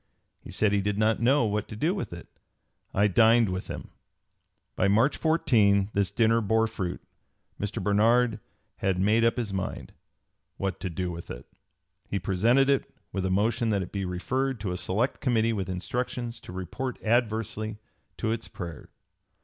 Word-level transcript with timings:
He 0.39 0.49
said 0.51 0.71
he 0.71 0.81
did 0.81 0.97
not 0.97 1.21
know 1.21 1.45
what 1.45 1.67
to 1.67 1.75
do 1.75 1.93
with 1.93 2.11
it. 2.11 2.27
I 2.91 3.05
dined 3.05 3.49
with 3.49 3.67
him." 3.67 3.89
By 4.75 4.87
March 4.87 5.15
14 5.15 5.91
this 5.93 6.09
dinner 6.09 6.41
bore 6.41 6.65
fruit. 6.65 7.03
Mr. 7.59 7.83
Barnard 7.83 8.39
had 8.77 8.97
made 8.99 9.23
up 9.23 9.37
his 9.37 9.53
mind 9.53 9.93
"what 10.57 10.79
to 10.79 10.89
do 10.89 11.11
with 11.11 11.29
it." 11.29 11.45
He 12.09 12.17
presented 12.17 12.67
it, 12.67 12.91
with 13.11 13.27
a 13.27 13.29
motion 13.29 13.69
that 13.69 13.83
it 13.83 13.91
be 13.91 14.03
referred 14.03 14.59
to 14.61 14.71
a 14.71 14.75
select 14.77 15.21
committee 15.21 15.53
with 15.53 15.69
instructions 15.69 16.39
to 16.39 16.51
report 16.51 16.97
adversely 17.03 17.77
to 18.17 18.31
its 18.31 18.47
prayer. 18.47 18.89